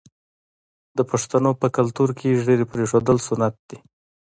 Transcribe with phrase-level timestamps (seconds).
[0.97, 3.77] د پښتنو په کلتور کې د ږیرې پریښودل سنت دي.